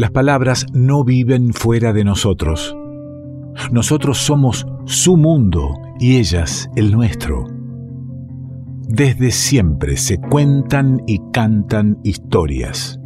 Las 0.00 0.12
palabras 0.12 0.64
no 0.72 1.04
viven 1.04 1.52
fuera 1.52 1.92
de 1.92 2.04
nosotros. 2.04 2.74
Nosotros 3.70 4.16
somos 4.16 4.66
su 4.86 5.18
mundo 5.18 5.74
y 5.98 6.16
ellas 6.16 6.70
el 6.74 6.90
nuestro. 6.90 7.44
Desde 8.88 9.30
siempre 9.30 9.98
se 9.98 10.16
cuentan 10.16 11.02
y 11.06 11.20
cantan 11.34 11.98
historias. 12.02 12.98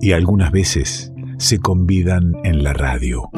Y 0.00 0.12
algunas 0.12 0.52
veces 0.52 1.12
se 1.38 1.58
convidan 1.58 2.34
en 2.44 2.62
la 2.62 2.72
radio. 2.72 3.28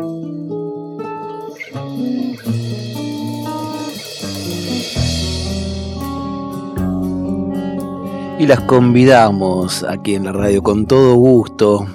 Y 8.38 8.46
las 8.46 8.60
convidamos 8.60 9.84
aquí 9.84 10.16
en 10.16 10.24
la 10.24 10.32
radio 10.32 10.62
con 10.62 10.84
todo 10.84 11.14
gusto, 11.14 11.86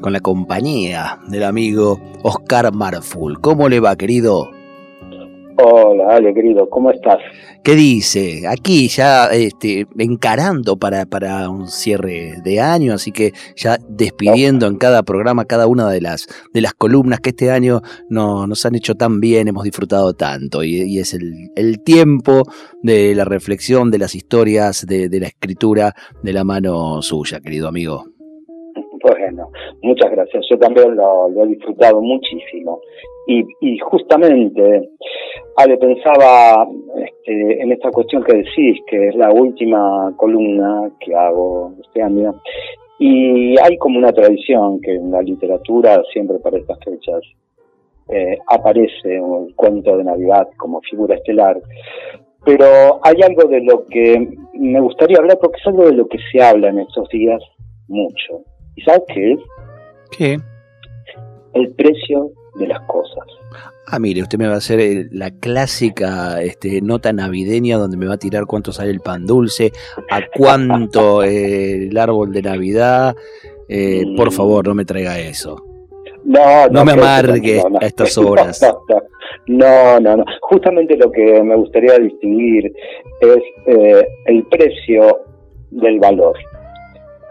con 0.00 0.12
la 0.12 0.20
compañía 0.20 1.18
del 1.28 1.44
amigo 1.44 2.00
Oscar 2.22 2.72
Marful. 2.72 3.40
¿Cómo 3.40 3.68
le 3.68 3.80
va, 3.80 3.96
querido? 3.96 4.50
Hola, 5.60 6.14
Ale, 6.14 6.32
querido, 6.34 6.70
¿cómo 6.70 6.92
estás? 6.92 7.18
¿Qué 7.64 7.74
dice? 7.74 8.46
Aquí 8.46 8.86
ya 8.86 9.26
este, 9.26 9.88
encarando 9.98 10.76
para, 10.76 11.04
para 11.04 11.50
un 11.50 11.66
cierre 11.66 12.34
de 12.44 12.60
año, 12.60 12.94
así 12.94 13.10
que 13.10 13.32
ya 13.56 13.76
despidiendo 13.88 14.68
en 14.68 14.76
cada 14.76 15.02
programa 15.02 15.46
cada 15.46 15.66
una 15.66 15.90
de 15.90 16.00
las, 16.00 16.28
de 16.54 16.60
las 16.60 16.74
columnas 16.74 17.18
que 17.18 17.30
este 17.30 17.50
año 17.50 17.82
no, 18.08 18.46
nos 18.46 18.64
han 18.66 18.76
hecho 18.76 18.94
tan 18.94 19.18
bien, 19.18 19.48
hemos 19.48 19.64
disfrutado 19.64 20.14
tanto, 20.14 20.62
y, 20.62 20.96
es 21.00 21.12
el, 21.12 21.50
el, 21.56 21.82
tiempo 21.82 22.44
de 22.80 23.16
la 23.16 23.24
reflexión, 23.24 23.90
de 23.90 23.98
las 23.98 24.14
historias, 24.14 24.86
de, 24.86 25.08
de 25.08 25.18
la 25.18 25.26
escritura 25.26 25.92
de 26.22 26.32
la 26.32 26.44
mano 26.44 27.02
suya, 27.02 27.40
querido 27.40 27.66
amigo. 27.66 28.17
Muchas 29.82 30.10
gracias. 30.10 30.44
Yo 30.50 30.58
también 30.58 30.96
lo, 30.96 31.28
he 31.28 31.46
disfrutado 31.46 32.00
muchísimo. 32.00 32.80
Y, 33.26 33.44
y, 33.60 33.78
justamente, 33.78 34.88
Ale, 35.56 35.76
pensaba 35.76 36.66
este, 36.96 37.62
en 37.62 37.72
esta 37.72 37.90
cuestión 37.90 38.24
que 38.24 38.38
decís, 38.38 38.80
que 38.86 39.08
es 39.08 39.14
la 39.14 39.30
última 39.30 40.12
columna 40.16 40.90
que 41.00 41.14
hago 41.14 41.74
este 41.84 42.02
año. 42.02 42.34
Y 42.98 43.58
hay 43.60 43.76
como 43.78 43.98
una 43.98 44.12
tradición 44.12 44.80
que 44.80 44.94
en 44.94 45.10
la 45.10 45.22
literatura, 45.22 46.02
siempre 46.12 46.38
para 46.38 46.58
estas 46.58 46.78
fechas, 46.84 47.20
eh, 48.08 48.38
aparece 48.46 49.16
el 49.16 49.54
cuento 49.54 49.96
de 49.96 50.04
Navidad 50.04 50.48
como 50.56 50.80
figura 50.80 51.14
estelar. 51.14 51.60
Pero 52.44 52.98
hay 53.02 53.20
algo 53.22 53.48
de 53.48 53.60
lo 53.60 53.86
que 53.86 54.28
me 54.54 54.80
gustaría 54.80 55.18
hablar, 55.18 55.38
porque 55.40 55.60
es 55.60 55.66
algo 55.66 55.84
de 55.84 55.92
lo 55.92 56.08
que 56.08 56.18
se 56.32 56.42
habla 56.42 56.70
en 56.70 56.80
estos 56.80 57.08
días 57.10 57.42
mucho 57.88 58.42
¿Y 58.78 58.82
sabes 58.82 59.02
qué 59.12 59.32
es? 59.32 59.40
¿Qué? 60.10 60.38
El 61.54 61.70
precio 61.72 62.30
de 62.58 62.66
las 62.66 62.80
cosas. 62.86 63.24
Ah, 63.90 63.98
mire, 63.98 64.20
usted 64.20 64.38
me 64.38 64.46
va 64.46 64.54
a 64.54 64.58
hacer 64.58 64.80
eh, 64.80 65.06
la 65.12 65.30
clásica 65.30 66.42
este, 66.42 66.82
nota 66.82 67.10
navideña 67.12 67.78
donde 67.78 67.96
me 67.96 68.06
va 68.06 68.14
a 68.14 68.18
tirar 68.18 68.44
cuánto 68.44 68.70
sale 68.70 68.90
el 68.90 69.00
pan 69.00 69.24
dulce, 69.24 69.72
a 70.10 70.20
cuánto 70.36 71.22
eh, 71.24 71.86
el 71.88 71.96
árbol 71.96 72.32
de 72.32 72.42
Navidad. 72.42 73.16
Eh, 73.68 74.04
por 74.14 74.30
favor, 74.30 74.66
no 74.66 74.74
me 74.74 74.84
traiga 74.84 75.18
eso. 75.18 75.64
No, 76.24 76.68
no, 76.68 76.84
me 76.84 76.92
amargue 76.92 77.62
a 77.80 77.86
estas 77.86 78.18
horas. 78.18 78.60
No, 79.46 79.98
no, 80.00 80.16
no. 80.16 80.24
Justamente 80.42 80.96
lo 80.96 81.10
que 81.10 81.42
me 81.42 81.56
gustaría 81.56 81.98
distinguir 81.98 82.70
es 83.20 83.42
el 84.26 84.44
precio 84.50 85.18
del 85.70 85.98
valor. 85.98 86.36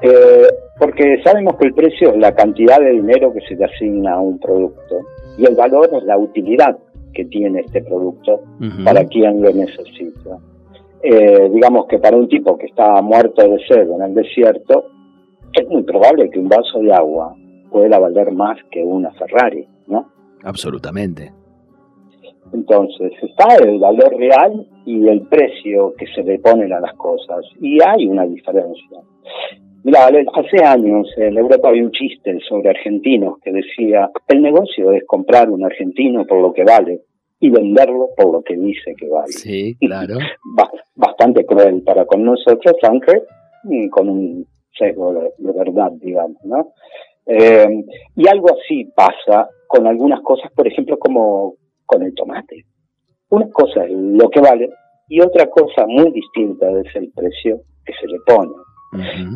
Eh, 0.02 0.48
porque 0.80 1.22
sabemos 1.24 1.56
que 1.58 1.68
el 1.68 1.74
precio 1.74 2.12
es 2.12 2.18
la 2.18 2.36
cantidad 2.36 2.80
de 2.80 2.92
dinero 2.92 3.34
que 3.34 3.42
se 3.42 3.56
le 3.56 3.66
asigna 3.66 4.14
a 4.14 4.20
un 4.20 4.40
producto 4.40 5.00
y 5.38 5.46
el 5.46 5.56
valor 5.56 5.90
es 5.92 6.04
la 6.04 6.18
utilidad 6.18 6.78
que 7.14 7.26
tiene 7.26 7.62
este 7.62 7.82
producto 7.82 8.42
para 8.84 9.06
quien 9.06 9.42
lo 9.42 9.52
necesita. 9.52 10.38
Eh, 11.02 11.50
digamos 11.52 11.88
que 11.88 11.98
para 11.98 12.16
un 12.16 12.28
tipo 12.28 12.58
que 12.58 12.68
está 12.68 13.02
muerto 13.02 13.48
de 13.48 13.58
sed 13.68 13.90
en 13.90 14.02
el 14.02 14.14
desierto, 14.14 14.86
es 15.54 15.68
muy 15.68 15.84
probable 15.84 16.30
que 16.30 16.40
un 16.40 16.50
vaso 16.50 16.80
de 16.80 16.94
agua 16.94 17.36
pueda 17.72 17.98
valer 17.98 18.32
más 18.32 18.58
que 18.72 18.84
una 18.84 19.12
Ferrari, 19.14 19.68
¿no? 19.88 20.08
Absolutamente. 20.44 21.32
Entonces, 22.54 23.12
está 23.22 23.56
el 23.64 23.80
valor 23.80 24.16
real 24.16 24.66
y 24.86 25.08
el 25.08 25.22
precio 25.28 25.94
que 25.98 26.06
se 26.08 26.24
le 26.24 26.40
ponen 26.40 26.72
a 26.72 26.80
las 26.80 26.94
cosas, 26.94 27.46
y 27.60 27.80
hay 27.84 28.08
una 28.08 28.26
diferencia. 28.26 29.00
Mira, 29.88 30.06
hace 30.06 30.66
años 30.66 31.08
en 31.16 31.38
Europa 31.38 31.70
había 31.70 31.86
un 31.86 31.92
chiste 31.92 32.38
sobre 32.50 32.72
argentinos 32.72 33.40
que 33.42 33.54
decía, 33.54 34.10
el 34.28 34.42
negocio 34.42 34.92
es 34.92 35.06
comprar 35.08 35.50
un 35.50 35.64
argentino 35.64 36.26
por 36.26 36.42
lo 36.42 36.52
que 36.52 36.66
vale 36.66 37.04
y 37.40 37.50
venderlo 37.50 38.10
por 38.18 38.34
lo 38.34 38.42
que 38.42 38.58
dice 38.58 38.94
que 38.98 39.08
vale. 39.08 39.32
Sí, 39.32 39.78
claro. 39.80 40.18
Bastante 40.94 41.46
cruel 41.46 41.84
para 41.84 42.04
con 42.04 42.22
nosotros, 42.22 42.76
aunque 42.84 43.24
con 43.90 44.10
un 44.10 44.46
sesgo 44.78 45.14
de, 45.14 45.54
verdad, 45.54 45.94
digamos, 46.02 46.44
¿no? 46.44 46.74
Eh, 47.26 47.86
y 48.18 48.28
algo 48.28 48.50
así 48.60 48.92
pasa 48.94 49.48
con 49.68 49.88
algunas 49.88 50.20
cosas, 50.20 50.52
por 50.52 50.68
ejemplo, 50.68 51.00
como 51.00 51.54
con 51.86 52.04
el 52.04 52.14
tomate. 52.14 52.66
Una 53.30 53.50
cosa 53.52 53.86
es 53.86 53.92
lo 53.92 54.30
que 54.30 54.42
vale 54.42 54.70
y 55.08 55.22
otra 55.22 55.50
cosa 55.50 55.88
muy 55.88 56.12
distinta 56.12 56.70
es 56.72 56.94
el 56.94 57.10
precio 57.16 57.62
que 57.86 57.94
se 57.94 58.08
le 58.08 58.18
pone. 58.26 58.52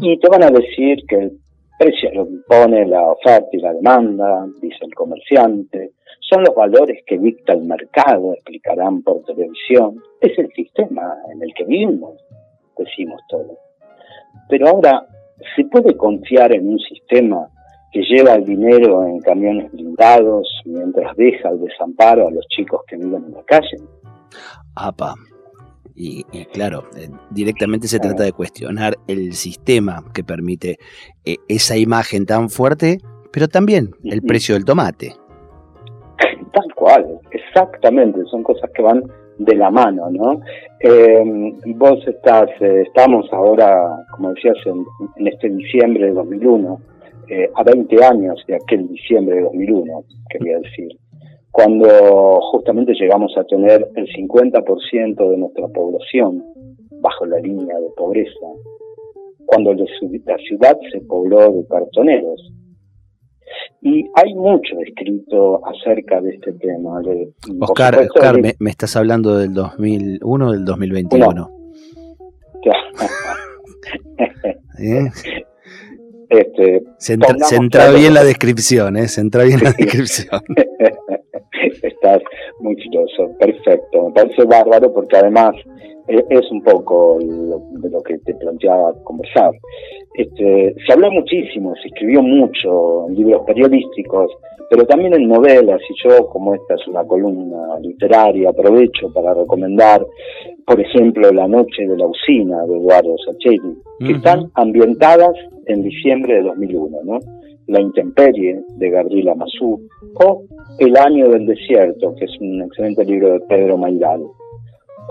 Y 0.02 0.20
te 0.20 0.30
van 0.30 0.44
a 0.44 0.50
decir 0.50 1.06
que 1.08 1.16
el 1.16 1.40
precio 1.78 2.10
lo 2.14 2.28
impone 2.28 2.86
la 2.86 3.12
oferta 3.12 3.50
y 3.52 3.60
la 3.60 3.74
demanda, 3.74 4.46
dice 4.62 4.78
el 4.82 4.94
comerciante, 4.94 5.92
son 6.30 6.44
los 6.44 6.56
valores 6.56 7.04
que 7.06 7.18
dicta 7.18 7.54
el 7.54 7.64
mercado, 7.64 8.34
explicarán 8.34 9.02
por 9.02 9.24
televisión, 9.24 10.02
es 10.22 10.38
el 10.38 10.50
sistema 10.54 11.16
en 11.34 11.42
el 11.44 11.54
que 11.54 11.66
vivimos, 11.66 12.20
decimos 12.78 13.22
todos. 13.28 13.58
Pero 14.48 14.70
ahora, 14.70 15.06
¿se 15.56 15.66
puede 15.66 15.98
confiar 15.98 16.54
en 16.54 16.70
un 16.70 16.80
sistema 16.80 17.48
que 17.92 18.02
lleva 18.04 18.36
el 18.36 18.46
dinero 18.46 19.06
en 19.06 19.20
camiones 19.20 19.72
blindados 19.72 20.48
mientras 20.66 21.16
deja 21.18 21.50
el 21.50 21.62
desamparo 21.62 22.28
a 22.28 22.32
los 22.32 22.48
chicos 22.48 22.82
que 22.88 22.96
viven 22.96 23.26
en 23.26 23.34
la 23.34 23.44
calle? 23.44 23.78
Apa, 24.76 25.16
y, 25.96 26.24
claro, 26.54 26.84
eh, 26.98 27.10
directamente 27.30 27.88
se 27.88 28.00
trata 28.00 28.24
de 28.24 28.34
cuestionar 28.34 28.96
el 29.08 29.34
sistema 29.34 30.04
que 30.14 30.24
permite 30.24 30.78
eh, 31.26 31.38
esa 31.48 31.78
imagen 31.78 32.26
tan 32.26 32.50
fuerte, 32.50 32.98
pero 33.32 33.48
también 33.48 33.92
el 34.04 34.22
precio 34.22 34.56
del 34.56 34.66
tomate. 34.66 35.14
Tal 36.54 36.74
cual, 36.76 37.20
exactamente, 37.32 38.22
son 38.30 38.44
cosas 38.44 38.70
que 38.76 38.82
van 38.82 39.04
de 39.38 39.56
la 39.56 39.72
mano, 39.72 40.10
¿no? 40.12 40.42
Eh, 40.80 41.24
vos 41.76 42.06
estás, 42.08 42.50
estamos 42.60 43.32
ahora, 43.32 44.06
como 44.12 44.34
decías, 44.34 44.58
en, 44.66 45.28
este 45.28 45.50
diciembre 45.50 46.06
de 46.06 46.14
2001, 46.14 46.80
a 47.56 47.64
20 47.64 48.04
años 48.04 48.44
de 48.46 48.56
aquel 48.56 48.90
diciembre 48.90 49.38
de 49.38 49.42
2001, 49.44 50.04
quería 50.30 50.60
decir 50.60 50.90
cuando 51.52 52.40
justamente 52.52 52.94
llegamos 52.94 53.34
a 53.38 53.44
tener 53.44 53.88
el 53.96 54.08
50% 54.08 55.30
de 55.30 55.38
nuestra 55.38 55.68
población 55.68 56.44
bajo 57.02 57.26
la 57.26 57.40
línea 57.40 57.78
de 57.78 57.90
pobreza, 57.98 58.48
cuando 59.46 59.74
la 59.74 60.38
ciudad 60.38 60.78
se 60.92 61.02
pobló 61.02 61.52
de 61.52 61.68
cartoneros. 61.68 62.54
Y 63.82 64.06
hay 64.16 64.34
mucho 64.36 64.80
escrito 64.80 65.62
acerca 65.66 66.22
de 66.22 66.36
este 66.36 66.54
tema. 66.54 67.02
Oscar, 67.60 67.98
Oscar 67.98 68.40
me, 68.40 68.70
estás 68.70 68.96
hablando 68.96 69.38
del 69.38 69.54
2001 69.54 70.48
o 70.48 70.52
del 70.52 70.64
2021? 70.64 71.52
¿Eh? 74.80 75.10
Este, 76.30 76.84
se, 76.98 77.14
entra, 77.14 77.92
bien 77.92 78.14
la 78.14 78.24
descripción, 78.24 78.96
¿eh? 78.96 79.10
Se 79.10 79.20
entra 79.20 79.44
bien 79.44 79.60
la 79.62 79.74
descripción. 79.74 80.42
Estás 82.02 82.24
muy 82.60 82.76
filoso, 82.78 83.30
perfecto. 83.38 84.08
Me 84.08 84.12
parece 84.12 84.44
bárbaro 84.46 84.92
porque 84.92 85.18
además 85.18 85.56
eh, 86.08 86.26
es 86.30 86.52
un 86.52 86.64
poco 86.64 87.20
de 87.20 87.90
lo 87.92 88.02
que 88.02 88.18
te 88.20 88.34
planteaba 88.34 88.92
conversar. 89.04 89.52
Este, 90.16 90.74
se 90.86 90.94
habló 90.94 91.12
muchísimo, 91.12 91.76
se 91.76 91.90
escribió 91.90 92.24
mucho 92.24 93.08
en 93.08 93.16
libros 93.16 93.44
periodísticos, 93.46 94.32
pero 94.72 94.84
también 94.86 95.14
en 95.14 95.28
novelas, 95.28 95.80
y 95.88 96.08
yo, 96.08 96.26
como 96.28 96.56
esta 96.56 96.74
es 96.74 96.88
una 96.88 97.04
columna 97.04 97.80
literaria, 97.80 98.50
aprovecho 98.50 99.14
para 99.14 99.36
recomendar, 99.36 100.04
por 100.66 100.82
ejemplo, 100.82 101.32
La 101.32 101.48
Noche 101.48 101.86
de 101.88 101.98
la 101.98 102.08
Usina 102.08 102.66
de 102.66 102.78
Eduardo 102.78 103.16
Sacchetti, 103.26 103.78
que 104.00 104.14
están 104.14 104.50
ambientadas 104.56 105.36
en 105.68 105.84
diciembre 105.84 106.36
de 106.36 106.44
2001, 106.44 106.98
¿no? 107.04 107.20
La 107.72 107.80
Intemperie 107.80 108.62
de 108.76 108.90
Gabriela 108.90 109.34
Mazú 109.34 109.88
o 110.16 110.44
El 110.78 110.98
Año 110.98 111.30
del 111.30 111.46
Desierto, 111.46 112.14
que 112.16 112.26
es 112.26 112.32
un 112.40 112.62
excelente 112.64 113.06
libro 113.06 113.34
de 113.34 113.40
Pedro 113.42 113.78
Mairal. 113.78 114.22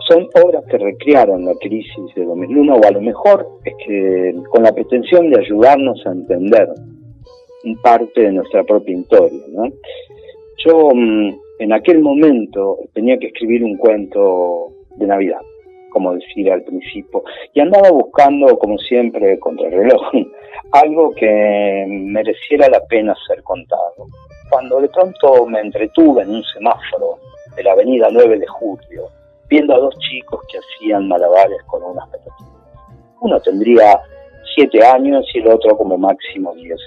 Son 0.08 0.28
obras 0.44 0.64
que 0.70 0.78
recrearon 0.78 1.44
la 1.46 1.54
crisis 1.54 2.14
de 2.14 2.24
2001 2.24 2.74
o 2.74 2.84
a 2.86 2.90
lo 2.90 3.00
mejor 3.00 3.46
es 3.64 3.74
que 3.84 4.34
con 4.50 4.62
la 4.62 4.72
pretensión 4.72 5.30
de 5.30 5.40
ayudarnos 5.40 6.06
a 6.06 6.12
entender 6.12 6.68
parte 7.82 8.22
de 8.22 8.32
nuestra 8.32 8.62
propia 8.64 8.96
historia. 8.96 9.40
Yo 10.64 10.90
mm, 10.94 11.30
en 11.60 11.72
aquel 11.72 12.00
momento 12.00 12.78
tenía 12.92 13.18
que 13.18 13.28
escribir 13.28 13.64
un 13.64 13.76
cuento 13.76 14.68
de 14.96 15.06
Navidad, 15.06 15.40
como 15.90 16.14
decía 16.14 16.54
al 16.54 16.62
principio, 16.62 17.22
y 17.52 17.60
andaba 17.60 17.90
buscando, 17.90 18.58
como 18.58 18.78
siempre, 18.78 19.38
contra 19.38 19.66
el 19.68 19.72
reloj, 19.72 20.02
algo 20.72 21.10
que 21.14 21.84
mereciera 21.88 22.68
la 22.68 22.84
pena 22.86 23.14
ser 23.26 23.42
contado. 23.42 24.06
Cuando 24.50 24.80
de 24.80 24.88
pronto 24.88 25.46
me 25.46 25.60
entretuve 25.60 26.22
en 26.22 26.30
un 26.30 26.44
semáforo 26.44 27.18
de 27.56 27.62
la 27.62 27.72
avenida 27.72 28.08
9 28.10 28.38
de 28.38 28.46
Julio, 28.46 29.08
viendo 29.48 29.74
a 29.74 29.78
dos 29.78 29.94
chicos 29.98 30.40
que 30.50 30.58
hacían 30.58 31.08
malabares 31.08 31.62
con 31.66 31.82
unas 31.82 32.08
pelotitas. 32.08 32.46
Uno 33.20 33.40
tendría 33.40 34.00
siete 34.54 34.84
años 34.84 35.26
y 35.34 35.38
el 35.40 35.48
otro 35.48 35.76
como 35.76 35.98
máximo 35.98 36.54
diez. 36.54 36.80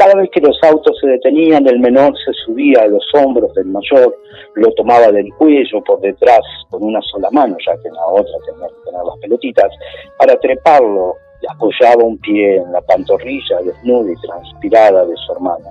Cada 0.00 0.14
vez 0.14 0.30
que 0.30 0.40
los 0.40 0.58
autos 0.62 0.96
se 0.98 1.08
detenían, 1.08 1.68
el 1.68 1.78
menor 1.78 2.14
se 2.24 2.32
subía 2.32 2.80
a 2.80 2.86
los 2.86 3.04
hombros 3.12 3.52
del 3.52 3.66
mayor, 3.66 4.16
lo 4.54 4.72
tomaba 4.72 5.12
del 5.12 5.28
cuello 5.34 5.84
por 5.84 6.00
detrás 6.00 6.40
con 6.70 6.82
una 6.82 7.02
sola 7.02 7.28
mano, 7.30 7.54
ya 7.66 7.74
que 7.82 7.88
en 7.88 7.94
la 7.96 8.06
otra 8.06 8.32
tenía 8.46 8.66
que 8.68 8.90
tener 8.90 9.04
las 9.04 9.18
pelotitas, 9.18 9.70
para 10.18 10.40
treparlo 10.40 11.16
y 11.42 11.46
apoyaba 11.52 12.02
un 12.02 12.16
pie 12.16 12.56
en 12.56 12.72
la 12.72 12.80
pantorrilla 12.80 13.58
desnuda 13.62 14.10
y 14.10 14.26
transpirada 14.26 15.04
de 15.04 15.14
su 15.16 15.32
hermana. 15.32 15.68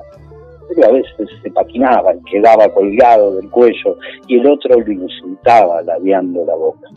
Pero 0.68 0.90
a 0.90 0.92
veces 0.92 1.28
se 1.42 1.50
patinaba 1.50 2.14
y 2.14 2.22
quedaba 2.32 2.70
colgado 2.70 3.36
del 3.36 3.50
cuello 3.50 3.98
y 4.28 4.38
el 4.38 4.46
otro 4.46 4.80
lo 4.80 4.92
insultaba 4.92 5.82
ladeando 5.82 6.46
la 6.46 6.54
boca. 6.54 6.88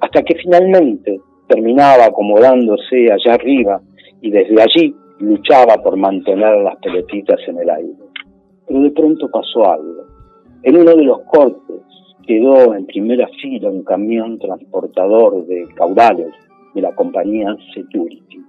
Hasta 0.00 0.22
que 0.22 0.34
finalmente 0.34 1.18
terminaba 1.46 2.04
acomodándose 2.04 3.10
allá 3.10 3.36
arriba 3.36 3.80
y 4.20 4.30
desde 4.30 4.60
allí 4.60 4.94
luchaba 5.22 5.76
por 5.82 5.96
mantener 5.96 6.62
las 6.62 6.76
pelotitas 6.78 7.38
en 7.46 7.58
el 7.60 7.70
aire. 7.70 7.94
Pero 8.66 8.80
de 8.80 8.90
pronto 8.90 9.30
pasó 9.30 9.70
algo. 9.70 10.04
En 10.64 10.76
uno 10.76 10.96
de 10.96 11.04
los 11.04 11.20
cortes 11.22 11.82
quedó 12.26 12.74
en 12.74 12.86
primera 12.86 13.28
fila 13.40 13.70
un 13.70 13.84
camión 13.84 14.38
transportador 14.38 15.46
de 15.46 15.66
caudales 15.76 16.32
de 16.74 16.82
la 16.82 16.92
compañía 16.94 17.56
Security. 17.72 18.40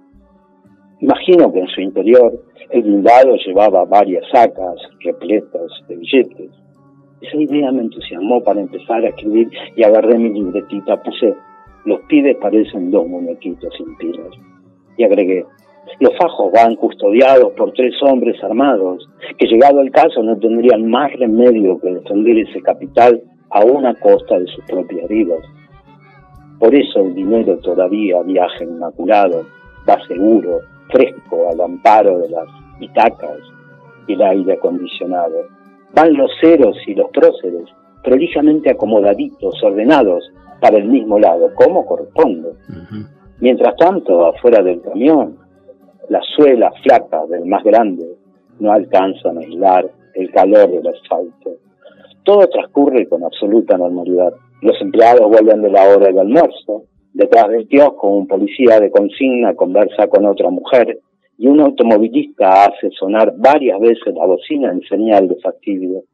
Imagino 1.00 1.52
que 1.52 1.60
en 1.60 1.68
su 1.68 1.80
interior 1.80 2.42
el 2.70 2.82
blindado 2.82 3.36
llevaba 3.36 3.84
varias 3.84 4.24
sacas 4.32 4.74
repletas 5.00 5.70
de 5.88 5.96
billetes. 5.96 6.50
Esa 7.20 7.36
idea 7.36 7.70
me 7.70 7.82
entusiasmó 7.82 8.42
para 8.42 8.60
empezar 8.60 9.04
a 9.04 9.08
escribir 9.08 9.48
y 9.76 9.84
agarré 9.84 10.18
mi 10.18 10.30
libretita, 10.30 11.00
puse, 11.02 11.34
los 11.84 12.00
pibes 12.08 12.36
parecen 12.36 12.90
dos 12.90 13.06
muñequitos 13.06 13.72
sin 13.76 13.96
pilas. 13.96 14.30
Y 14.96 15.04
agregué, 15.04 15.44
los 16.00 16.16
fajos 16.16 16.52
van 16.52 16.76
custodiados 16.76 17.52
por 17.52 17.72
tres 17.72 17.94
hombres 18.02 18.42
armados, 18.42 19.08
que 19.38 19.46
llegado 19.46 19.80
el 19.80 19.90
caso 19.90 20.22
no 20.22 20.36
tendrían 20.38 20.88
más 20.88 21.12
remedio 21.12 21.78
que 21.80 21.94
defender 21.94 22.38
ese 22.38 22.60
capital 22.62 23.22
a 23.50 23.64
una 23.64 23.94
costa 23.94 24.38
de 24.38 24.46
sus 24.46 24.64
propias 24.64 25.08
vidas. 25.08 25.40
Por 26.58 26.74
eso 26.74 27.00
el 27.00 27.14
dinero 27.14 27.58
todavía 27.58 28.22
viaja 28.22 28.64
inmaculado, 28.64 29.44
va 29.88 29.98
seguro, 30.06 30.60
fresco 30.90 31.48
al 31.50 31.60
amparo 31.60 32.18
de 32.18 32.30
las 32.30 32.48
itacas 32.80 33.38
y 34.06 34.14
el 34.14 34.22
aire 34.22 34.54
acondicionado. 34.54 35.34
Van 35.94 36.14
los 36.14 36.30
ceros 36.40 36.76
y 36.86 36.94
los 36.94 37.10
próceres, 37.10 37.68
prolijamente 38.02 38.70
acomodaditos, 38.70 39.62
ordenados, 39.62 40.24
para 40.60 40.78
el 40.78 40.88
mismo 40.88 41.18
lado, 41.18 41.50
como 41.54 41.84
corresponde. 41.84 42.50
Mientras 43.40 43.76
tanto, 43.76 44.26
afuera 44.26 44.62
del 44.62 44.80
camión, 44.80 45.36
las 46.08 46.24
suelas 46.36 46.74
flacas 46.82 47.28
del 47.28 47.46
más 47.46 47.62
grande 47.64 48.06
no 48.60 48.72
alcanzan 48.72 49.38
a 49.38 49.40
aislar 49.40 49.90
el 50.14 50.30
calor 50.30 50.70
del 50.70 50.86
asfalto. 50.86 51.56
Todo 52.22 52.46
transcurre 52.48 53.08
con 53.08 53.24
absoluta 53.24 53.76
normalidad. 53.76 54.32
Los 54.62 54.80
empleados 54.80 55.28
vuelven 55.28 55.62
de 55.62 55.70
la 55.70 55.88
hora 55.88 56.06
del 56.06 56.18
almuerzo. 56.18 56.84
Detrás 57.12 57.48
del 57.48 57.68
kiosco, 57.68 58.08
un 58.08 58.26
policía 58.26 58.80
de 58.80 58.90
consigna 58.90 59.54
conversa 59.54 60.08
con 60.08 60.24
otra 60.26 60.50
mujer 60.50 60.98
y 61.36 61.46
un 61.48 61.60
automovilista 61.60 62.64
hace 62.64 62.90
sonar 62.90 63.34
varias 63.36 63.80
veces 63.80 64.14
la 64.14 64.26
bocina 64.26 64.70
en 64.70 64.80
señal 64.82 65.28
de 65.28 65.36
fastidio. 65.36 66.04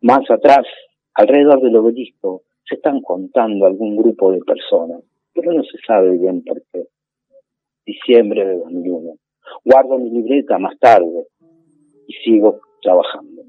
Más 0.00 0.28
atrás, 0.30 0.66
alrededor 1.14 1.60
del 1.62 1.76
obelisco, 1.76 2.42
se 2.68 2.76
están 2.76 3.00
contando 3.02 3.66
algún 3.66 3.96
grupo 3.96 4.32
de 4.32 4.40
personas, 4.40 5.02
pero 5.34 5.52
no 5.52 5.62
se 5.62 5.78
sabe 5.86 6.16
bien 6.16 6.42
por 6.44 6.62
qué. 6.72 6.84
Diciembre 7.86 8.46
de 8.46 8.58
2001. 8.58 9.12
Guardo 9.64 9.98
mi 9.98 10.10
libreta 10.10 10.58
más 10.58 10.78
tarde 10.78 11.26
y 12.06 12.12
sigo 12.24 12.60
trabajando. 12.82 13.42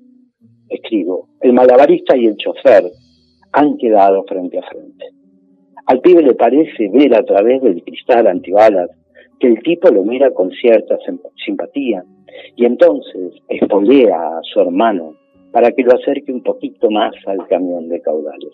Escribo. 0.69 1.27
El 1.41 1.53
malabarista 1.53 2.17
y 2.17 2.25
el 2.25 2.37
chofer 2.37 2.83
han 3.51 3.77
quedado 3.77 4.23
frente 4.23 4.59
a 4.59 4.63
frente. 4.63 5.05
Al 5.85 6.01
pibe 6.01 6.23
le 6.23 6.33
parece 6.33 6.89
ver 6.89 7.13
a 7.15 7.23
través 7.23 7.61
del 7.61 7.83
cristal 7.83 8.27
antibalas 8.27 8.89
que 9.39 9.47
el 9.47 9.61
tipo 9.61 9.89
lo 9.89 10.03
mira 10.03 10.31
con 10.31 10.49
cierta 10.51 10.97
simpatía 11.45 12.03
y 12.55 12.65
entonces 12.65 13.33
espolea 13.47 14.17
a 14.17 14.39
su 14.41 14.59
hermano 14.61 15.15
para 15.51 15.71
que 15.71 15.83
lo 15.83 15.93
acerque 15.93 16.31
un 16.31 16.43
poquito 16.43 16.89
más 16.89 17.13
al 17.27 17.47
camión 17.47 17.87
de 17.87 18.01
caudales. 18.01 18.51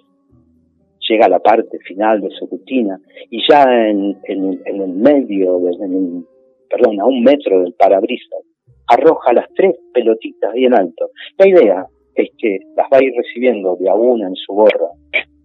Llega 1.09 1.25
a 1.25 1.29
la 1.29 1.39
parte 1.39 1.79
final 1.79 2.21
de 2.21 2.29
su 2.31 2.45
rutina 2.47 2.99
y 3.29 3.41
ya 3.49 3.63
en, 3.63 4.17
el 4.25 4.88
medio, 4.89 5.57
en, 5.69 6.25
perdón, 6.71 7.00
a 7.01 7.06
un 7.06 7.21
metro 7.21 7.62
del 7.62 7.73
parabrisas, 7.73 8.39
arroja 8.88 9.33
las 9.33 9.47
tres 9.56 9.75
pelotitas 9.94 10.53
bien 10.53 10.73
alto. 10.73 11.09
La 11.38 11.47
idea 11.47 11.85
es 12.15 12.29
que 12.38 12.59
las 12.75 12.88
va 12.91 12.97
a 12.97 13.03
ir 13.03 13.13
recibiendo 13.15 13.75
de 13.75 13.89
a 13.89 13.95
una 13.95 14.27
en 14.27 14.35
su 14.35 14.53
gorra, 14.53 14.89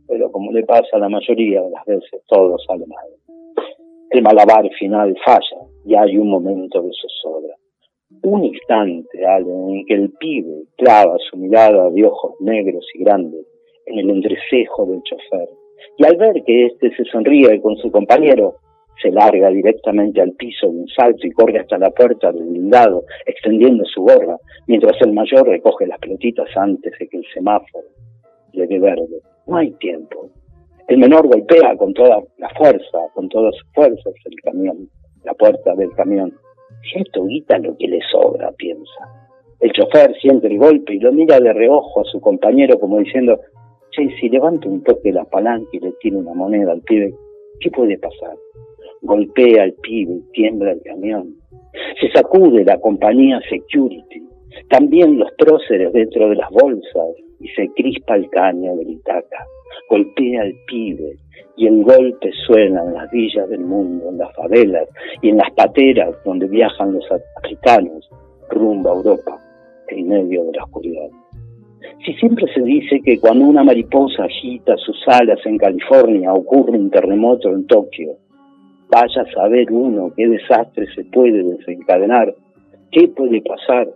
pero 0.09 0.31
como 0.31 0.53
le 0.53 0.65
pasa 0.65 0.89
a 0.93 0.99
la 0.99 1.09
mayoría 1.09 1.63
de 1.63 1.71
las 1.71 1.85
veces, 1.85 2.23
todo 2.27 2.57
sale 2.67 2.87
mal. 2.87 3.07
El 4.11 4.23
malabar 4.23 4.69
final 4.79 5.17
falla 5.25 5.67
y 5.85 5.95
hay 5.95 6.17
un 6.17 6.31
momento 6.31 6.81
de 6.83 6.91
zozobra. 6.93 7.55
Un 8.23 8.45
instante, 8.45 9.19
en 9.21 9.85
que 9.85 9.95
el 9.95 10.11
pibe 10.13 10.63
clava 10.77 11.17
su 11.29 11.37
mirada 11.37 11.91
de 11.91 12.05
ojos 12.05 12.35
negros 12.41 12.87
y 12.95 13.03
grandes 13.03 13.47
en 13.87 13.99
el 13.99 14.11
entrecejo 14.11 14.87
del 14.87 15.03
chofer. 15.03 15.49
Y 15.99 16.07
al 16.07 16.17
ver 16.17 16.43
que 16.45 16.67
éste 16.67 16.95
se 16.97 17.05
sonríe 17.05 17.61
con 17.61 17.77
su 17.77 17.91
compañero, 17.91 18.55
se 19.01 19.11
larga 19.11 19.51
directamente 19.51 20.21
al 20.21 20.33
piso 20.33 20.67
de 20.67 20.79
un 20.79 20.89
salto 20.89 21.27
y 21.27 21.31
corre 21.31 21.59
hasta 21.59 21.79
la 21.79 21.91
puerta 21.91 22.33
del 22.33 22.45
blindado, 22.45 23.05
extendiendo 23.27 23.85
su 23.85 24.03
gorra, 24.03 24.37
mientras 24.67 25.01
el 25.03 25.13
mayor 25.13 25.47
recoge 25.49 25.87
las 25.87 25.99
pelotitas 25.99 26.49
antes 26.57 26.93
de 26.99 27.09
que 27.09 27.19
el 27.19 27.25
semáforo 27.33 27.89
le 28.53 28.67
dé 28.67 28.79
verde. 28.79 29.21
No 29.47 29.57
hay 29.57 29.73
tiempo. 29.73 30.31
El 30.89 30.99
menor 30.99 31.27
golpea 31.27 31.77
con 31.77 31.93
toda 31.93 32.23
la 32.39 32.49
fuerza, 32.51 32.99
con 33.15 33.29
todas 33.29 33.55
sus 33.57 33.69
fuerzas, 33.75 34.15
el 34.25 34.41
camión, 34.41 34.89
la 35.25 35.35
puerta 35.35 35.75
del 35.75 35.91
camión. 35.93 36.33
Si 36.83 37.01
esto 37.01 37.25
guita 37.25 37.59
lo 37.59 37.77
que 37.77 37.89
le 37.89 38.01
sobra, 38.11 38.53
piensa. 38.53 39.27
El 39.61 39.73
chofer 39.73 40.15
siente 40.21 40.47
el 40.47 40.59
golpe 40.59 40.95
y 40.95 41.01
lo 41.01 41.13
mira 41.13 41.41
de 41.41 41.53
reojo 41.53 42.01
a 42.01 42.05
su 42.05 42.21
compañero 42.21 42.79
como 42.79 42.99
diciendo, 42.99 43.41
che, 43.91 44.09
si 44.21 44.29
levanta 44.29 44.69
un 44.69 44.83
toque 44.83 45.13
la 45.13 45.25
palanca 45.25 45.69
y 45.73 45.81
le 45.81 45.93
tira 46.01 46.19
una 46.19 46.35
moneda 46.35 46.73
al 46.73 46.83
pibe, 46.83 47.15
¿qué 47.61 47.71
puede 47.71 47.99
pasar? 47.99 48.37
Golpea 49.07 49.63
al 49.63 49.73
pibe 49.83 50.21
tiembla 50.33 50.73
el 50.73 50.83
camión. 50.83 51.35
Se 52.01 52.11
sacude 52.11 52.65
la 52.65 52.79
compañía 52.79 53.41
Security, 53.49 54.23
también 54.69 55.19
los 55.19 55.31
próceres 55.39 55.93
dentro 55.93 56.29
de 56.29 56.37
las 56.37 56.51
bolsas 56.51 57.17
y 57.41 57.49
se 57.49 57.69
crispa 57.75 58.17
el 58.17 58.29
caño 58.31 58.77
del 58.77 58.91
Itaca. 58.91 59.47
Golpea 59.89 60.43
al 60.43 60.55
pibe 60.67 61.17
y 61.57 61.67
el 61.67 61.83
golpe 61.85 62.31
suena 62.47 62.83
en 62.83 62.95
las 62.95 63.11
villas 63.11 63.49
del 63.49 63.61
mundo, 63.61 64.09
en 64.11 64.19
las 64.19 64.35
favelas 64.35 64.89
y 65.23 65.31
en 65.31 65.39
las 65.39 65.51
pateras 65.53 66.15
donde 66.25 66.49
viajan 66.49 66.93
los 66.93 67.05
africanos 67.37 68.09
rumbo 68.51 68.91
a 68.91 68.97
Europa 68.97 69.39
en 69.89 70.09
medio 70.09 70.45
de 70.45 70.53
la 70.53 70.65
oscuridad. 70.65 71.09
Si 72.05 72.13
siempre 72.15 72.47
se 72.53 72.63
dice 72.63 73.01
que 73.05 73.19
cuando 73.19 73.45
una 73.45 73.65
mariposa 73.65 74.25
agita 74.25 74.77
sus 74.77 74.97
alas 75.07 75.39
en 75.45 75.59
California 75.59 76.33
ocurre 76.33 76.79
un 76.79 76.91
terremoto 76.91 77.49
en 77.51 77.67
Tokio, 77.67 78.17
Vaya 78.89 79.23
a 79.23 79.33
saber 79.33 79.71
uno 79.71 80.13
qué 80.17 80.29
desastre 80.29 80.87
se 80.95 81.05
puede 81.05 81.43
desencadenar, 81.43 82.35
qué 82.93 83.09
puede 83.09 83.43
pasar 83.43 83.89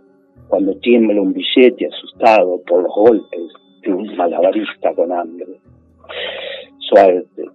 cuando 0.47 0.75
tiembla 0.79 1.21
un 1.21 1.33
billete 1.33 1.87
asustado 1.87 2.61
por 2.67 2.83
los 2.83 2.93
golpes 2.93 3.53
de 3.83 3.93
un 3.93 4.15
malabarista 4.17 4.93
con 4.93 5.11
hambre. 5.11 5.59
Suerte, 6.79 7.45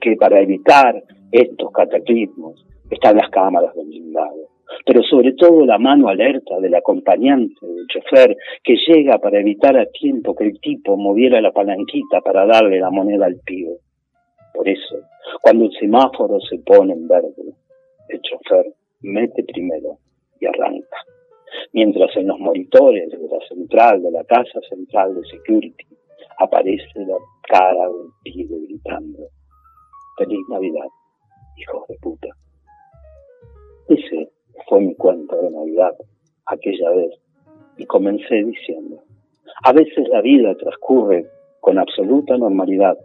que 0.00 0.16
para 0.16 0.40
evitar 0.40 1.02
estos 1.30 1.70
cataclismos 1.70 2.64
están 2.90 3.16
las 3.16 3.28
cámaras 3.28 3.74
de 3.74 3.84
blindado, 3.84 4.48
pero 4.86 5.02
sobre 5.02 5.32
todo 5.34 5.66
la 5.66 5.78
mano 5.78 6.08
alerta 6.08 6.58
del 6.60 6.74
acompañante, 6.74 7.66
del 7.66 7.86
chofer, 7.88 8.36
que 8.64 8.76
llega 8.88 9.18
para 9.18 9.38
evitar 9.38 9.76
a 9.76 9.86
tiempo 9.86 10.34
que 10.34 10.44
el 10.44 10.60
tipo 10.60 10.96
moviera 10.96 11.40
la 11.42 11.52
palanquita 11.52 12.22
para 12.22 12.46
darle 12.46 12.80
la 12.80 12.90
moneda 12.90 13.26
al 13.26 13.36
pibe. 13.44 13.76
Por 14.54 14.68
eso, 14.68 14.96
cuando 15.42 15.64
el 15.64 15.72
semáforo 15.72 16.40
se 16.40 16.58
pone 16.58 16.92
en 16.92 17.08
verde, 17.08 17.54
el 18.08 18.20
chofer 18.22 18.74
mete 19.00 19.44
primero 19.44 19.98
y 20.40 20.46
arranca. 20.46 20.96
mientras 21.72 22.16
en 22.16 22.28
los 22.28 22.38
monitores 22.38 23.10
de 23.10 23.28
la 23.28 23.46
central, 23.48 24.02
de 24.02 24.10
la 24.10 24.24
casa 24.24 24.60
central 24.68 25.14
de 25.14 25.22
security, 25.28 25.86
aparece 26.38 27.04
la 27.06 27.16
cara 27.42 27.88
del 27.88 28.08
pibe 28.22 28.56
gritando, 28.66 29.28
feliz 30.16 30.40
Navidad, 30.48 30.88
hijos 31.56 31.88
de 31.88 31.96
puta. 32.00 32.28
Ese 33.88 34.30
fue 34.68 34.80
mi 34.80 34.94
cuento 34.94 35.36
de 35.42 35.50
Navidad 35.50 35.96
aquella 36.46 36.90
vez 36.90 37.14
y 37.76 37.86
comencé 37.86 38.44
diciendo, 38.44 39.02
a 39.64 39.72
veces 39.72 40.08
la 40.08 40.20
vida 40.20 40.54
transcurre 40.54 41.26
con 41.60 41.78
absoluta 41.78 42.36
normalidad 42.36 42.96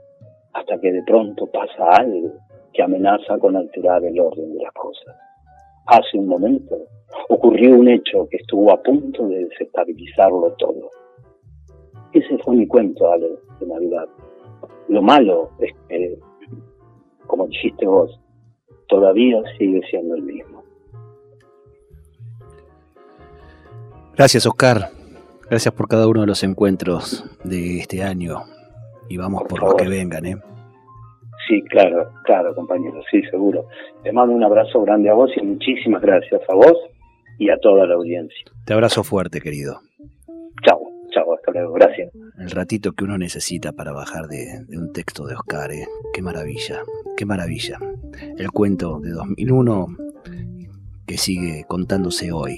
hasta 0.56 0.80
que 0.80 0.92
de 0.92 1.04
pronto 1.04 1.48
pasa 1.48 1.98
algo 2.00 2.32
que 2.74 2.82
amenaza 2.82 3.38
con 3.38 3.58
alterar 3.58 4.04
el 4.06 4.20
orden 4.20 4.54
de 4.54 4.64
las 4.64 4.74
cosas. 4.74 5.16
Hace 5.88 6.18
un 6.18 6.28
momento 6.28 6.78
ocurrió 7.30 7.76
un 7.76 7.90
hecho 7.90 8.28
que 8.30 8.38
estuvo 8.38 8.72
a 8.72 8.82
punto 8.82 9.28
de 9.28 9.46
desestabilizarlo 9.46 10.54
todo. 10.58 10.90
Ese 12.14 12.38
fue 12.40 12.56
mi 12.56 12.68
cuento, 12.68 13.12
Ale, 13.12 13.30
de 13.60 13.68
Navidad. 13.68 14.08
Lo 14.88 15.02
malo 15.02 15.52
es 15.60 15.74
que, 15.90 16.18
como 17.28 17.48
dijiste 17.48 17.86
vos, 17.86 18.18
todavía 18.88 19.42
sigue 19.58 19.82
siendo 19.90 20.16
el 20.16 20.24
mismo. 20.24 20.64
Gracias, 24.16 24.46
Oscar. 24.46 24.90
Gracias 25.50 25.74
por 25.74 25.90
cada 25.90 26.08
uno 26.08 26.22
de 26.22 26.28
los 26.28 26.44
encuentros 26.44 27.26
de 27.44 27.80
este 27.80 28.04
año. 28.04 28.44
Y 29.10 29.18
vamos 29.18 29.44
por, 29.44 29.60
por 29.60 29.64
los 29.64 29.76
que 29.76 29.88
vengan, 29.88 30.26
¿eh? 30.26 30.36
Sí, 31.48 31.62
claro, 31.64 32.12
claro, 32.24 32.56
compañero, 32.56 33.02
sí, 33.12 33.22
seguro. 33.30 33.68
Te 34.04 34.12
mando 34.12 34.34
un 34.34 34.44
abrazo 34.44 34.82
grande 34.82 35.10
a 35.10 35.14
vos 35.14 35.32
y 35.36 35.46
muchísimas 35.46 36.02
gracias 36.02 36.42
a 36.50 36.56
vos 36.56 36.74
y 37.38 37.50
a 37.50 37.58
toda 37.58 37.86
la 37.86 37.96
audiencia. 37.96 38.46
Te 38.66 38.74
abrazo 38.74 39.04
fuerte, 39.04 39.42
querido. 39.42 39.80
Chao, 40.66 40.80
chao, 41.12 41.34
hasta 41.36 41.52
luego, 41.52 41.74
gracias. 41.74 42.12
El 42.40 42.50
ratito 42.50 42.94
que 42.94 43.04
uno 43.04 43.18
necesita 43.18 43.74
para 43.74 43.92
bajar 43.92 44.26
de, 44.26 44.66
de 44.68 44.78
un 44.78 44.92
texto 44.92 45.28
de 45.28 45.36
Oscar, 45.36 45.72
¿eh? 45.72 45.86
qué 46.14 46.22
maravilla, 46.24 46.82
qué 47.16 47.26
maravilla. 47.26 47.78
El 48.38 48.50
cuento 48.52 49.00
de 49.00 49.12
2001 49.12 49.88
que 51.06 51.18
sigue 51.18 51.66
contándose 51.68 52.32
hoy. 52.32 52.58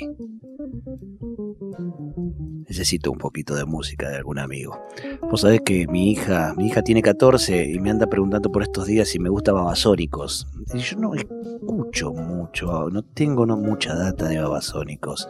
Necesito 2.67 3.12
un 3.12 3.17
poquito 3.17 3.55
de 3.55 3.65
música 3.65 4.09
de 4.09 4.17
algún 4.17 4.39
amigo. 4.39 4.77
Vos 5.21 5.41
sabés 5.41 5.62
que 5.62 5.88
mi 5.88 6.12
hija, 6.12 6.53
mi 6.57 6.67
hija 6.67 6.81
tiene 6.81 7.01
14 7.01 7.65
y 7.65 7.79
me 7.79 7.89
anda 7.89 8.07
preguntando 8.07 8.51
por 8.51 8.62
estos 8.62 8.88
días 8.88 9.07
si 9.07 9.19
me 9.19 9.29
gusta 9.29 9.53
Babasónicos. 9.53 10.47
Y 10.74 10.79
yo 10.79 10.97
no 10.97 11.15
escucho 11.15 12.12
mucho, 12.12 12.89
no 12.89 13.03
tengo 13.03 13.45
no 13.45 13.55
mucha 13.55 13.95
data 13.95 14.27
de 14.27 14.39
Babasónicos. 14.41 15.29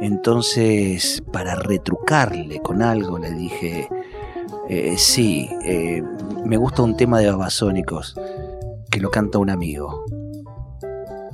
Entonces, 0.00 1.22
para 1.32 1.56
retrucarle 1.56 2.60
con 2.60 2.82
algo, 2.82 3.18
le 3.18 3.32
dije, 3.32 3.88
eh, 4.68 4.96
sí, 4.98 5.48
eh, 5.64 6.02
me 6.44 6.56
gusta 6.56 6.82
un 6.82 6.96
tema 6.96 7.18
de 7.18 7.30
Babasónicos 7.30 8.14
que 8.90 9.00
lo 9.00 9.10
canta 9.10 9.38
un 9.38 9.50
amigo. 9.50 10.04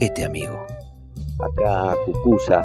Este 0.01 0.25
amigo. 0.25 0.65
Acá 1.39 1.97
Cucusa, 2.07 2.63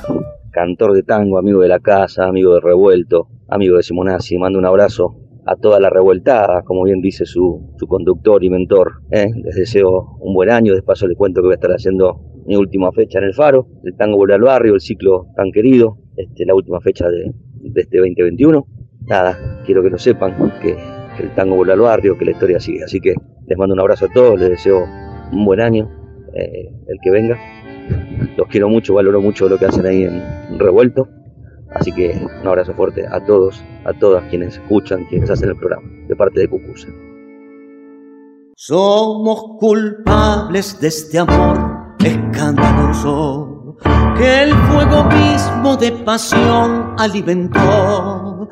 cantor 0.51 0.94
de 0.94 1.03
tango, 1.03 1.38
amigo 1.38 1.62
de 1.62 1.68
la 1.68 1.79
casa, 1.79 2.25
amigo 2.25 2.53
de 2.56 2.62
Revuelto, 2.62 3.27
amigo 3.48 3.77
de 3.77 3.84
Simonazzi. 3.84 4.38
Mando 4.38 4.60
un 4.60 4.65
abrazo 4.65 5.15
a 5.46 5.56
toda 5.56 5.79
la 5.79 5.89
revueltada, 5.89 6.62
como 6.63 6.84
bien 6.84 7.01
dice 7.01 7.25
su, 7.25 7.74
su 7.77 7.88
conductor 7.88 8.44
y 8.44 8.50
mentor. 8.50 9.01
¿eh? 9.12 9.27
Les 9.44 9.56
deseo 9.56 10.18
un 10.20 10.34
buen 10.34 10.50
año. 10.50 10.75
De 10.75 10.84
paso 10.84 11.08
les 11.08 11.18
cuento 11.18 11.41
que 11.41 11.48
voy 11.48 11.53
a 11.53 11.56
estar 11.56 11.72
haciendo 11.72 12.22
mi 12.46 12.56
última 12.56 12.91
fecha 12.91 13.20
en 13.20 13.25
el 13.25 13.34
Faro, 13.34 13.68
el 13.84 13.96
tango 13.96 14.18
vuelve 14.18 14.34
al 14.34 14.41
barrio, 14.41 14.74
el 14.74 14.82
ciclo 14.82 15.27
tan 15.36 15.51
querido, 15.51 16.00
este, 16.18 16.46
la 16.46 16.56
última 16.56 16.82
fecha 16.82 17.08
de, 17.08 17.32
de 17.62 17.82
este 17.82 17.98
2021. 17.98 18.65
Nada, 19.08 19.62
quiero 19.65 19.84
que 19.84 19.89
lo 19.89 19.98
sepan, 19.98 20.36
que, 20.62 20.75
que 21.15 21.24
el 21.24 21.36
tango 21.36 21.56
vuelve 21.56 21.74
al 21.74 21.82
barrio, 21.82 22.18
que 22.18 22.25
la 22.25 22.32
historia 22.32 22.60
sigue. 22.60 22.84
Así 22.84 23.00
que 23.00 23.13
les 23.48 23.58
mando 23.58 23.74
un 23.74 23.79
abrazo 23.79 24.06
a 24.06 24.13
todos, 24.13 24.39
les 24.39 24.50
deseo 24.50 24.84
un 25.32 25.46
buen 25.46 25.60
año, 25.60 25.89
eh, 26.34 26.72
el 26.88 26.98
que 27.03 27.12
venga. 27.12 27.38
Los 28.38 28.48
quiero 28.48 28.69
mucho, 28.69 28.93
valoro 28.93 29.22
mucho 29.22 29.50
lo 29.50 29.58
que 29.58 29.65
hacen 29.65 29.86
ahí 29.86 30.03
en 30.03 30.60
Revuelto. 30.60 31.08
Así 31.75 31.91
que 31.91 32.19
un 32.41 32.48
abrazo 32.48 32.74
fuerte 32.74 33.05
a 33.05 33.24
todos, 33.25 33.63
a 33.86 33.93
todas 33.93 34.24
quienes 34.29 34.55
escuchan, 34.55 35.05
quienes 35.05 35.29
hacen 35.29 35.50
el 35.50 35.58
programa, 35.58 35.88
de 36.08 36.15
parte 36.15 36.41
de 36.41 36.48
Cucusa. 36.48 36.88
Somos 38.55 39.58
culpables 39.60 40.79
de 40.81 40.88
este 40.88 41.19
amor 41.19 41.96
escandaloso 42.03 43.77
que 44.17 44.43
el 44.43 44.53
fuego 44.53 45.05
mismo 45.05 45.77
de 45.77 45.91
pasión 45.91 46.96
alimentó, 46.98 48.50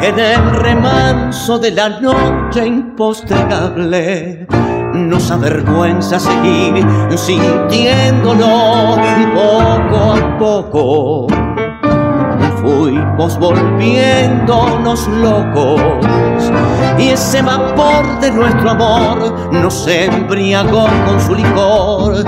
que 0.00 0.08
en 0.08 0.18
el 0.18 0.50
remanso 0.56 1.58
de 1.58 1.70
la 1.70 2.00
noche 2.00 2.66
impostergable 2.66 4.46
nos 4.94 5.30
avergüenza 5.30 6.18
seguir 6.18 6.84
sintiéndolo 7.16 8.96
poco 9.34 10.12
a 10.12 10.38
poco. 10.38 11.26
Fuimos 12.62 13.38
volviéndonos 13.38 15.06
locos 15.08 15.80
y 16.98 17.10
ese 17.10 17.42
vapor 17.42 18.20
de 18.20 18.30
nuestro 18.30 18.70
amor 18.70 19.50
nos 19.52 19.86
embriagó 19.86 20.86
con 21.04 21.20
su 21.20 21.34
licor 21.34 22.24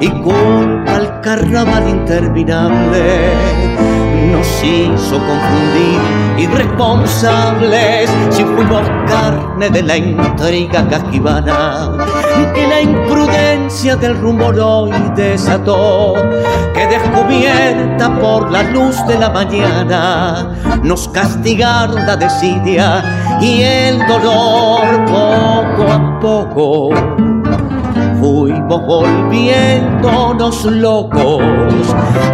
y 0.00 0.08
culpa 0.08 0.96
al 0.96 1.20
carnaval 1.20 1.88
interminable 1.88 4.07
nos 4.28 4.46
hizo 4.62 5.18
confundir. 5.18 6.00
Irresponsables 6.38 8.10
si 8.30 8.44
fuimos 8.44 8.82
carne 9.08 9.70
de 9.70 9.82
la 9.82 9.96
intriga 9.96 10.86
casquivana 10.88 11.90
que 12.54 12.66
la 12.66 12.80
imprudencia 12.80 13.96
del 13.96 14.16
rumor 14.16 14.58
hoy 14.58 14.92
desató 15.16 16.14
que 16.74 16.86
descubierta 16.86 18.16
por 18.20 18.50
la 18.50 18.62
luz 18.62 18.96
de 19.06 19.18
la 19.18 19.30
mañana 19.30 20.54
nos 20.82 21.08
castigaron 21.08 22.06
la 22.06 22.16
desidia 22.16 23.38
y 23.40 23.62
el 23.62 23.98
dolor 24.06 25.04
poco 25.06 25.92
a 25.92 26.20
poco 26.20 27.37
fuimos 28.68 28.86
volviéndonos 28.86 30.64
locos 30.64 31.42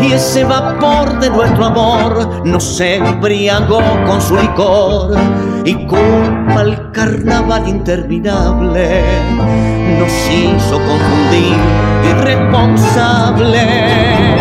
y 0.00 0.12
ese 0.12 0.44
vapor 0.44 1.18
de 1.20 1.30
nuestro 1.30 1.66
amor 1.66 2.42
nos 2.44 2.80
embriagó 2.80 3.80
con 4.06 4.20
su 4.20 4.36
licor 4.36 5.16
y 5.64 5.74
culpa 5.86 6.60
al 6.60 6.92
carnaval 6.92 7.68
interminable 7.68 9.02
nos 9.98 10.12
hizo 10.30 10.78
confundir 10.78 11.56
irresponsables. 12.10 14.34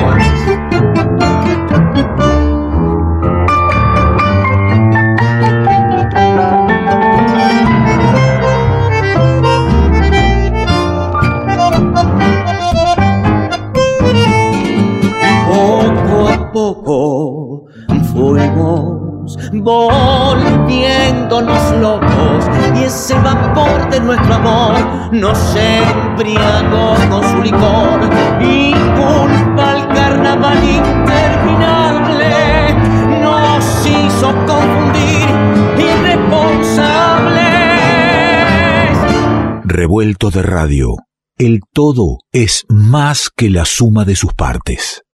Fuimos 18.53 19.37
volviéndonos 19.53 21.71
locos 21.79 22.45
y 22.75 22.83
ese 22.83 23.15
vapor 23.15 23.89
de 23.89 23.99
nuestro 23.99 24.35
amor 24.35 24.75
nos 25.11 25.55
embriagó 25.55 26.93
con 27.09 27.23
su 27.23 27.41
licor 27.41 27.99
y 28.41 28.73
culpa 28.73 29.71
al 29.71 29.87
carnaval 29.89 30.63
interminable 30.63 32.75
nos 33.21 33.65
hizo 33.85 34.33
confundir 34.45 35.27
irresponsables. 35.77 37.43
Revuelto 39.63 40.29
de 40.29 40.43
radio. 40.43 40.95
El 41.37 41.61
todo 41.73 42.19
es 42.31 42.65
más 42.69 43.29
que 43.35 43.49
la 43.49 43.65
suma 43.65 44.05
de 44.05 44.15
sus 44.15 44.33
partes. 44.33 45.03